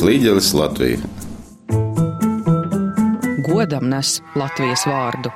[0.00, 0.96] Flīģelis Latvija.
[3.44, 5.28] Godam nes Latvijas vārdu.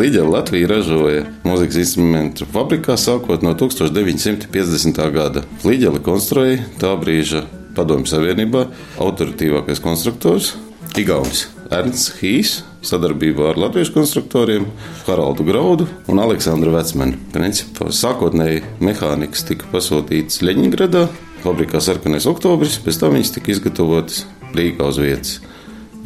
[0.00, 5.00] Līdzi Latvija ražoja mūzikas instrumentu fabrikā sākot no 1950.
[5.12, 5.42] gada.
[5.68, 7.42] Līdzi konstruēja tā brīža
[7.76, 8.64] Padomju Savienībā
[9.04, 10.54] autoritīvākais konstruktors
[10.96, 12.54] Igaunis Ernsts Hīs
[12.88, 14.64] sadarbībā ar latviešu konstruktoriem
[15.04, 17.20] Haraldu Graudu un Aleksandru Vecmanu.
[17.36, 21.04] Principā sākotnēji mehānikas tika pasūtītas Leņņģeradā,
[21.42, 24.24] fabrikā Sarkanais oktobris, pēc tam viņas tika izgatavotas
[24.54, 25.40] Rīgā uz vietas.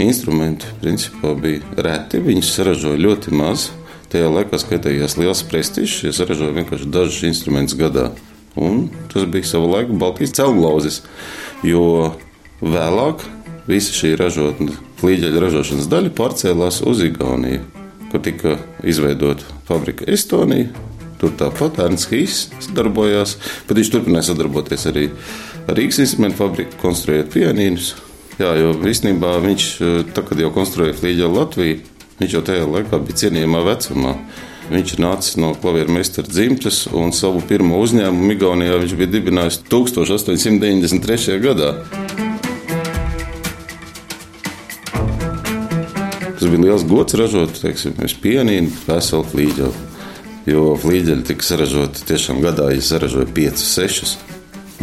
[0.03, 3.71] Instrumenti principā bija reti, viņus saražoja ļoti maz.
[4.13, 8.11] Tajā laikā skaitījās liels prestižs, ja saražoja vienkārši dažus instrumentus gadā.
[8.57, 11.03] Un tas bija sava laika Baltijas celmlauzis,
[11.67, 12.13] jo
[12.63, 13.25] vēlāk
[13.69, 17.65] visa šī ražotne, flīģeļa ražošanas daļa pārcēlās uz Igauniju,
[18.13, 20.71] kur tika izveidota fabrika Estonija.
[21.21, 22.41] Tur tāpat Ernsts Hīs
[22.77, 23.37] darbojās,
[23.69, 25.07] bet viņš turpināja sadarboties arī
[25.67, 27.95] ar Rīgas instrumentu fabriku, konstruējot pianīnus.
[28.37, 29.69] Jā, jo īstenībā viņš,
[30.13, 31.79] tā, kad jau konstruēja flīģeli Latviju,
[32.21, 34.13] viņš jau tajā laikā bija cienījamā vecumā.
[34.67, 41.39] Viņš nāca no klavieru meistara dzimtes un savu pirmo uzņēmumu Igaunijā viņš bija dibinājis 1893.
[41.45, 41.71] gadā.
[46.37, 49.96] Tas bija liels gods ražot teiksim, pienīnu, veselu flīģeli.
[50.47, 54.15] Jo flīģeļi tika saražoti tiešām gadā, ja saražoja 5, 6.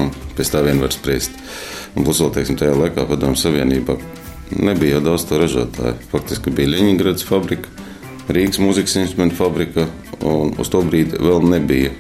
[0.04, 1.38] Un pēc tā vien var spriest.
[1.96, 3.96] Un plus vēl, teiksim, tajā laikā padomu savienībā
[4.60, 5.96] nebija jau daudz to ražotāju.
[6.12, 7.72] Faktiski bija Leņņģerads fabrika,
[8.34, 9.88] Rīgas mūzikas instrumentu fabrika,
[10.24, 11.92] un uz to brīdi vēl nebija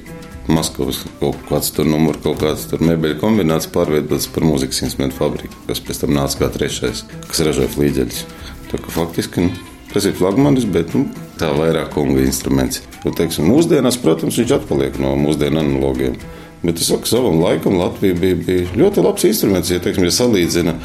[0.51, 5.55] Maskavas kaut kāds tur numurs, kaut kāds tur mebeļu kombinācija pārveidots par mūzikas instrumentu fabriku,
[5.69, 8.25] kas pēc tam nāca kā trešais, kas ražoja flīģeļus.
[8.71, 9.53] Tā kā faktiski nu,
[9.93, 11.05] tas ir flagmanis, bet nu,
[11.39, 12.83] tā vairāk kunga instruments.
[13.03, 16.17] Jo, teiksim, mūsdienās, protams, viņš atpaliek no mūsdienu analogiem.
[16.63, 20.77] Bet es saku, savam laikam Latvija bija, bija ļoti labs instruments, ja, teiksim, ja salīdzina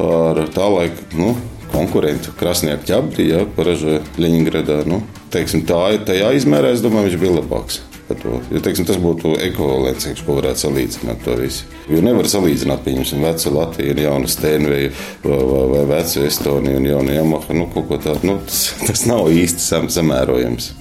[0.00, 1.34] ar tā laika nu,
[1.70, 4.82] konkurentu Krasnieku ķabri, ja, paražoja Ļeņingradā.
[4.90, 7.84] Nu, teiksim, tā, tajā izmērā, es domāju, viņš bija labāks
[8.18, 8.40] to.
[8.50, 11.68] Jo, teiksim, tas būtu ekvivalents, ko varētu salīdzināt to visu.
[11.90, 14.92] Jo nevar salīdzināt, pieņemsim, vecu Latviju un jaunu Steinveju
[15.24, 17.56] vai, vai, vai vecu Estoniju un jaunu Yamaha.
[17.56, 20.72] Nu, kaut ko tādu, nu, tas, tas nav īsti sam, samērojams.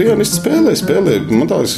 [0.00, 1.18] Pianists spēlē, spēlē.
[1.28, 1.76] Man liekas,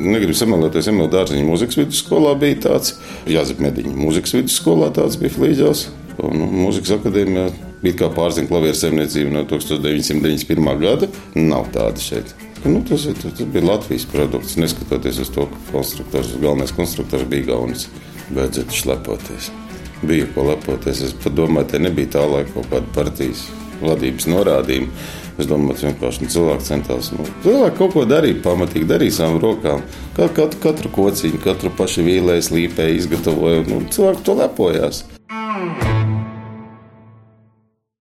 [0.00, 2.96] negribu samalēties, Emīļa Dārziņa mūzikas vidusskolā bija tāds,
[3.30, 5.88] Jāzep Mediņa mūzikas vidusskolā tāds bija flīģels.
[6.20, 10.70] Un nu, mūzikas akadēmijā bija kā pārzina klavieru saimniecība no 1991.
[10.80, 11.10] gada.
[11.36, 12.34] Nav tāda šeit.
[12.64, 17.54] Nu, tas, tas, tas bija Latvijas produkts, neskatoties uz to, ka konstruktors, galvenais konstruktors bija
[17.54, 17.88] Gaunis.
[18.30, 19.48] Beidzot, šlepoties.
[20.02, 21.00] Bija ko lepoties.
[21.08, 23.46] Es domāju, te nebija tā laika kaut kāda partijas
[23.80, 24.92] vadības norādījuma.
[25.40, 27.08] Es domāju, ka vienkārši nu, cilvēki centās.
[27.16, 29.86] Nu, cilvēki kaut ko darīja, pamatīgi darīja savām rokām.
[30.18, 33.64] Katru, katru, kociņu, katru pašu vīlēju, slīpēju, izgatavoju.
[33.70, 35.02] Nu, cilvēki to lepojās.